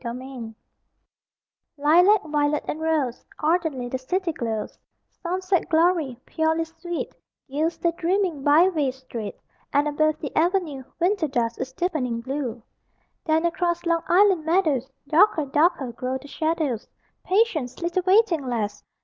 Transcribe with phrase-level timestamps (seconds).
[0.01, 0.55] THE 5:42
[1.77, 4.79] Lilac, violet, and rose Ardently the city glows;
[5.21, 7.13] Sunset glory, purely sweet,
[7.47, 9.35] Gilds the dreaming byway street,
[9.71, 12.63] And, above the Avenue, Winter dusk is deepening blue.
[13.25, 16.87] (Then, across Long Island meadows, Darker, darker, grow the shadows:
[17.23, 18.83] Patience, little waiting lass!